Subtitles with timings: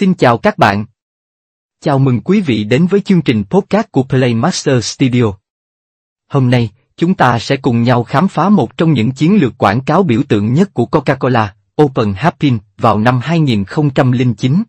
[0.00, 0.84] Xin chào các bạn.
[1.80, 5.24] Chào mừng quý vị đến với chương trình podcast của Playmaster Studio.
[6.30, 9.80] Hôm nay, chúng ta sẽ cùng nhau khám phá một trong những chiến lược quảng
[9.80, 11.48] cáo biểu tượng nhất của Coca-Cola,
[11.82, 14.62] Open Happy, vào năm 2009.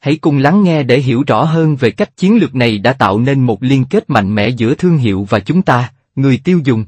[0.00, 3.18] Hãy cùng lắng nghe để hiểu rõ hơn về cách chiến lược này đã tạo
[3.18, 6.84] nên một liên kết mạnh mẽ giữa thương hiệu và chúng ta, người tiêu dùng.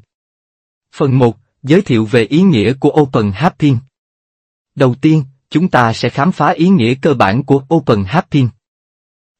[0.94, 3.74] Phần 1, giới thiệu về ý nghĩa của Open Happy.
[4.74, 5.22] Đầu tiên,
[5.54, 8.44] chúng ta sẽ khám phá ý nghĩa cơ bản của Open Happy.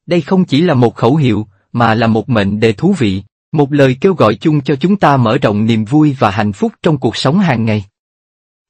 [0.05, 3.73] Đây không chỉ là một khẩu hiệu, mà là một mệnh đề thú vị, một
[3.73, 6.97] lời kêu gọi chung cho chúng ta mở rộng niềm vui và hạnh phúc trong
[6.97, 7.85] cuộc sống hàng ngày.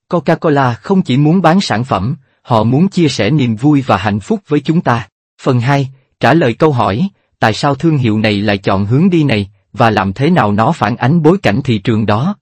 [0.10, 4.20] Coca-Cola không chỉ muốn bán sản phẩm, họ muốn chia sẻ niềm vui và hạnh
[4.20, 5.08] phúc với chúng ta.
[5.42, 9.24] Phần 2, trả lời câu hỏi, tại sao thương hiệu này lại chọn hướng đi
[9.24, 12.36] này, và làm thế nào nó phản ánh bối cảnh thị trường đó.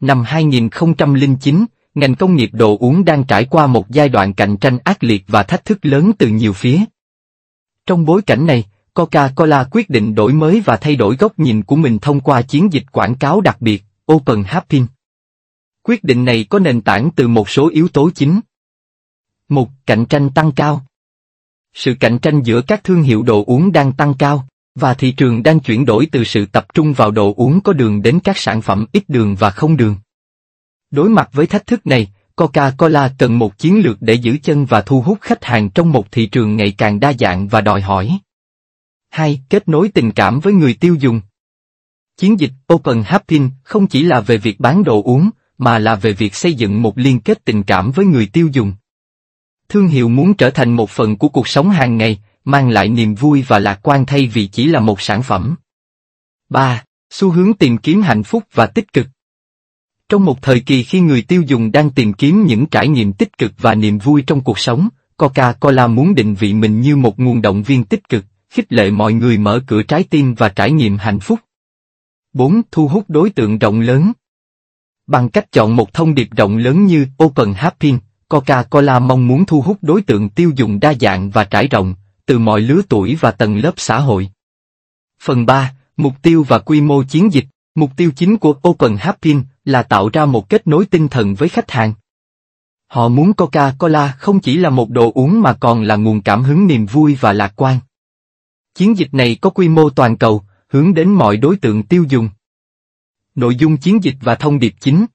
[0.00, 1.64] Năm 2009,
[1.96, 5.24] ngành công nghiệp đồ uống đang trải qua một giai đoạn cạnh tranh ác liệt
[5.28, 6.80] và thách thức lớn từ nhiều phía.
[7.86, 8.64] Trong bối cảnh này,
[8.94, 12.72] Coca-Cola quyết định đổi mới và thay đổi góc nhìn của mình thông qua chiến
[12.72, 14.82] dịch quảng cáo đặc biệt, Open Happy.
[15.82, 18.40] Quyết định này có nền tảng từ một số yếu tố chính.
[19.48, 20.86] Một, cạnh tranh tăng cao.
[21.74, 25.42] Sự cạnh tranh giữa các thương hiệu đồ uống đang tăng cao, và thị trường
[25.42, 28.62] đang chuyển đổi từ sự tập trung vào đồ uống có đường đến các sản
[28.62, 29.96] phẩm ít đường và không đường.
[30.96, 34.80] Đối mặt với thách thức này, Coca-Cola cần một chiến lược để giữ chân và
[34.80, 38.18] thu hút khách hàng trong một thị trường ngày càng đa dạng và đòi hỏi.
[39.10, 39.40] 2.
[39.48, 41.20] Kết nối tình cảm với người tiêu dùng.
[42.16, 46.12] Chiến dịch Open Happy không chỉ là về việc bán đồ uống, mà là về
[46.12, 48.72] việc xây dựng một liên kết tình cảm với người tiêu dùng.
[49.68, 53.14] Thương hiệu muốn trở thành một phần của cuộc sống hàng ngày, mang lại niềm
[53.14, 55.56] vui và lạc quan thay vì chỉ là một sản phẩm.
[56.48, 56.84] 3.
[57.10, 59.06] Xu hướng tìm kiếm hạnh phúc và tích cực.
[60.08, 63.38] Trong một thời kỳ khi người tiêu dùng đang tìm kiếm những trải nghiệm tích
[63.38, 67.42] cực và niềm vui trong cuộc sống, Coca-Cola muốn định vị mình như một nguồn
[67.42, 70.96] động viên tích cực, khích lệ mọi người mở cửa trái tim và trải nghiệm
[70.96, 71.40] hạnh phúc.
[72.32, 72.62] 4.
[72.70, 74.12] Thu hút đối tượng rộng lớn
[75.06, 77.94] Bằng cách chọn một thông điệp rộng lớn như Open Happy,
[78.28, 81.94] Coca-Cola mong muốn thu hút đối tượng tiêu dùng đa dạng và trải rộng,
[82.26, 84.28] từ mọi lứa tuổi và tầng lớp xã hội.
[85.22, 85.74] Phần 3.
[85.96, 87.44] Mục tiêu và quy mô chiến dịch
[87.74, 89.34] Mục tiêu chính của Open Happy
[89.66, 91.92] là tạo ra một kết nối tinh thần với khách hàng.
[92.86, 96.66] Họ muốn Coca-Cola không chỉ là một đồ uống mà còn là nguồn cảm hứng
[96.66, 97.78] niềm vui và lạc quan.
[98.74, 102.28] Chiến dịch này có quy mô toàn cầu, hướng đến mọi đối tượng tiêu dùng.
[103.34, 105.06] Nội dung chiến dịch và thông điệp chính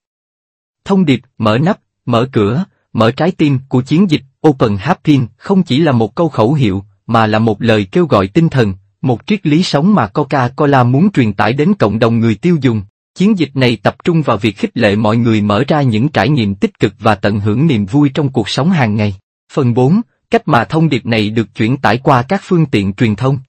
[0.85, 5.63] Thông điệp, mở nắp, mở cửa, mở trái tim của chiến dịch Open Happy không
[5.63, 9.28] chỉ là một câu khẩu hiệu, mà là một lời kêu gọi tinh thần, một
[9.28, 12.81] triết lý sống mà Coca-Cola muốn truyền tải đến cộng đồng người tiêu dùng.
[13.16, 16.29] Chiến dịch này tập trung vào việc khích lệ mọi người mở ra những trải
[16.29, 19.16] nghiệm tích cực và tận hưởng niềm vui trong cuộc sống hàng ngày.
[19.53, 20.01] Phần 4.
[20.29, 23.39] Cách mà thông điệp này được chuyển tải qua các phương tiện truyền thông.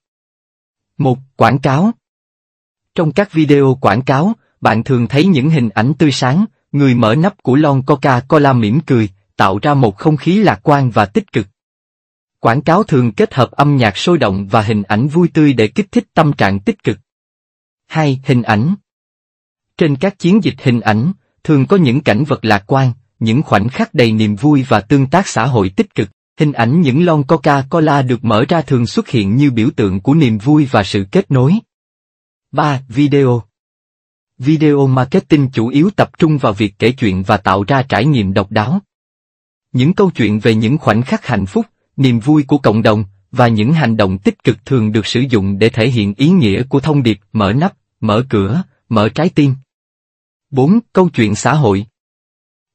[0.97, 1.19] 1.
[1.35, 1.91] Quảng cáo
[2.95, 7.15] Trong các video quảng cáo, bạn thường thấy những hình ảnh tươi sáng, người mở
[7.15, 11.31] nắp của lon Coca-Cola mỉm cười, tạo ra một không khí lạc quan và tích
[11.31, 11.47] cực.
[12.39, 15.67] Quảng cáo thường kết hợp âm nhạc sôi động và hình ảnh vui tươi để
[15.67, 16.97] kích thích tâm trạng tích cực.
[17.87, 18.21] 2.
[18.25, 18.75] Hình ảnh
[19.83, 21.13] trên các chiến dịch hình ảnh,
[21.43, 25.05] thường có những cảnh vật lạc quan, những khoảnh khắc đầy niềm vui và tương
[25.05, 26.09] tác xã hội tích cực.
[26.39, 30.13] Hình ảnh những lon Coca-Cola được mở ra thường xuất hiện như biểu tượng của
[30.13, 31.53] niềm vui và sự kết nối.
[32.51, 32.81] 3.
[32.87, 33.43] Video
[34.37, 38.33] Video marketing chủ yếu tập trung vào việc kể chuyện và tạo ra trải nghiệm
[38.33, 38.79] độc đáo.
[39.71, 41.65] Những câu chuyện về những khoảnh khắc hạnh phúc,
[41.97, 45.59] niềm vui của cộng đồng, và những hành động tích cực thường được sử dụng
[45.59, 49.55] để thể hiện ý nghĩa của thông điệp mở nắp, mở cửa, mở trái tim.
[50.53, 50.79] 4.
[50.93, 51.85] Câu chuyện xã hội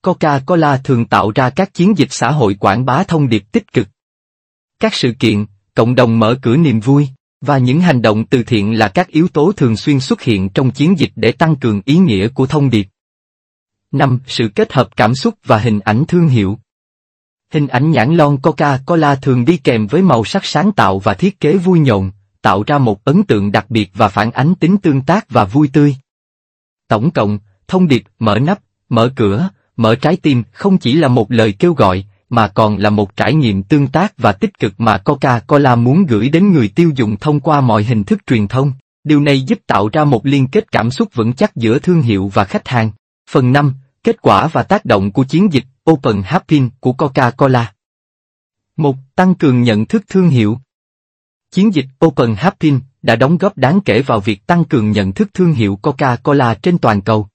[0.03, 3.89] Coca-Cola thường tạo ra các chiến dịch xã hội quảng bá thông điệp tích cực.
[4.79, 7.09] Các sự kiện, cộng đồng mở cửa niềm vui,
[7.41, 10.71] và những hành động từ thiện là các yếu tố thường xuyên xuất hiện trong
[10.71, 12.87] chiến dịch để tăng cường ý nghĩa của thông điệp.
[13.93, 14.19] 5.
[14.27, 16.59] Sự kết hợp cảm xúc và hình ảnh thương hiệu
[17.53, 21.41] Hình ảnh nhãn lon Coca-Cola thường đi kèm với màu sắc sáng tạo và thiết
[21.41, 22.11] kế vui nhộn,
[22.43, 25.71] tạo ra một ấn tượng đặc biệt và phản ánh tính tương tác và vui
[25.73, 25.97] tươi.
[26.89, 27.39] Tổng cộng,
[27.69, 31.73] thông điệp mở nắp, mở cửa, mở trái tim không chỉ là một lời kêu
[31.73, 36.07] gọi, mà còn là một trải nghiệm tương tác và tích cực mà Coca-Cola muốn
[36.07, 38.73] gửi đến người tiêu dùng thông qua mọi hình thức truyền thông.
[39.05, 42.31] Điều này giúp tạo ra một liên kết cảm xúc vững chắc giữa thương hiệu
[42.35, 42.91] và khách hàng.
[43.31, 43.75] Phần 5.
[44.05, 47.65] Kết quả và tác động của chiến dịch Open Happy của Coca-Cola.
[48.77, 48.97] 1.
[49.15, 50.59] Tăng cường nhận thức thương hiệu.
[51.51, 52.73] Chiến dịch Open Happy
[53.03, 56.79] đã đóng góp đáng kể vào việc tăng cường nhận thức thương hiệu Coca-Cola trên
[56.79, 57.29] toàn cầu.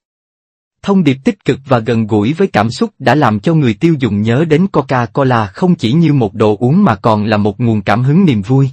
[0.84, 3.96] Thông điệp tích cực và gần gũi với cảm xúc đã làm cho người tiêu
[4.00, 7.82] dùng nhớ đến Coca-Cola không chỉ như một đồ uống mà còn là một nguồn
[7.82, 8.70] cảm hứng niềm vui.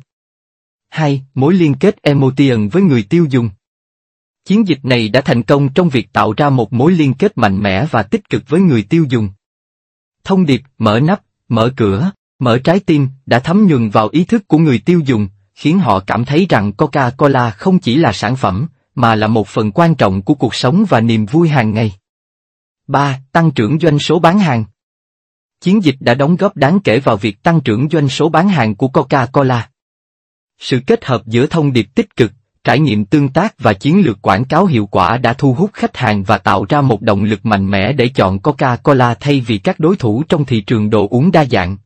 [0.88, 1.22] 2.
[1.34, 3.50] Mối liên kết emotion với người tiêu dùng
[4.44, 7.62] Chiến dịch này đã thành công trong việc tạo ra một mối liên kết mạnh
[7.62, 9.28] mẽ và tích cực với người tiêu dùng.
[10.24, 14.48] Thông điệp, mở nắp, mở cửa, mở trái tim đã thấm nhuần vào ý thức
[14.48, 18.68] của người tiêu dùng, khiến họ cảm thấy rằng Coca-Cola không chỉ là sản phẩm,
[18.94, 21.92] mà là một phần quan trọng của cuộc sống và niềm vui hàng ngày.
[22.90, 23.20] 3.
[23.32, 24.64] Tăng trưởng doanh số bán hàng
[25.60, 28.74] Chiến dịch đã đóng góp đáng kể vào việc tăng trưởng doanh số bán hàng
[28.74, 29.60] của Coca-Cola.
[30.58, 32.32] Sự kết hợp giữa thông điệp tích cực,
[32.64, 35.96] trải nghiệm tương tác và chiến lược quảng cáo hiệu quả đã thu hút khách
[35.96, 39.80] hàng và tạo ra một động lực mạnh mẽ để chọn Coca-Cola thay vì các
[39.80, 41.76] đối thủ trong thị trường đồ uống đa dạng.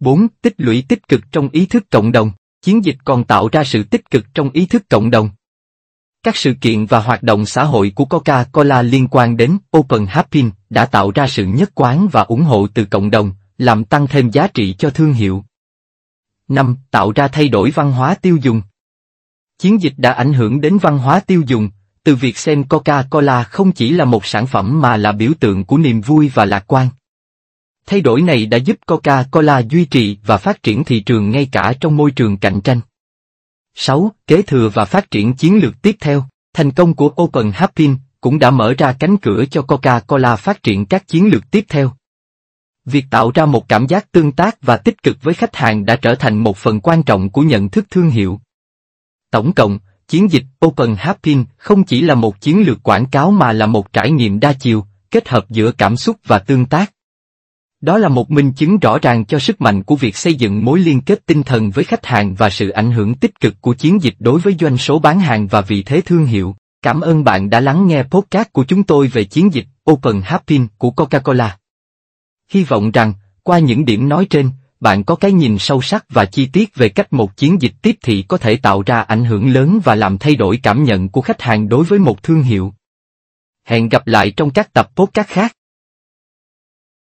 [0.00, 0.26] 4.
[0.42, 2.32] Tích lũy tích cực trong ý thức cộng đồng
[2.62, 5.30] Chiến dịch còn tạo ra sự tích cực trong ý thức cộng đồng.
[6.28, 10.50] Các sự kiện và hoạt động xã hội của Coca-Cola liên quan đến Open Happin
[10.70, 14.30] đã tạo ra sự nhất quán và ủng hộ từ cộng đồng, làm tăng thêm
[14.30, 15.44] giá trị cho thương hiệu.
[16.48, 16.76] 5.
[16.90, 18.62] Tạo ra thay đổi văn hóa tiêu dùng
[19.58, 21.70] Chiến dịch đã ảnh hưởng đến văn hóa tiêu dùng,
[22.04, 25.78] từ việc xem Coca-Cola không chỉ là một sản phẩm mà là biểu tượng của
[25.78, 26.88] niềm vui và lạc quan.
[27.86, 31.72] Thay đổi này đã giúp Coca-Cola duy trì và phát triển thị trường ngay cả
[31.80, 32.80] trong môi trường cạnh tranh.
[33.80, 34.12] 6.
[34.26, 38.38] Kế thừa và phát triển chiến lược tiếp theo, thành công của Open Happin cũng
[38.38, 41.92] đã mở ra cánh cửa cho Coca-Cola phát triển các chiến lược tiếp theo.
[42.84, 45.96] Việc tạo ra một cảm giác tương tác và tích cực với khách hàng đã
[45.96, 48.40] trở thành một phần quan trọng của nhận thức thương hiệu.
[49.30, 49.78] Tổng cộng,
[50.08, 53.92] chiến dịch Open Happin không chỉ là một chiến lược quảng cáo mà là một
[53.92, 56.92] trải nghiệm đa chiều, kết hợp giữa cảm xúc và tương tác.
[57.80, 60.80] Đó là một minh chứng rõ ràng cho sức mạnh của việc xây dựng mối
[60.80, 64.02] liên kết tinh thần với khách hàng và sự ảnh hưởng tích cực của chiến
[64.02, 66.56] dịch đối với doanh số bán hàng và vị thế thương hiệu.
[66.82, 70.60] Cảm ơn bạn đã lắng nghe podcast của chúng tôi về chiến dịch Open Happy
[70.78, 71.48] của Coca-Cola.
[72.50, 74.50] Hy vọng rằng, qua những điểm nói trên,
[74.80, 77.96] bạn có cái nhìn sâu sắc và chi tiết về cách một chiến dịch tiếp
[78.02, 81.20] thị có thể tạo ra ảnh hưởng lớn và làm thay đổi cảm nhận của
[81.20, 82.74] khách hàng đối với một thương hiệu.
[83.64, 85.57] Hẹn gặp lại trong các tập podcast khác.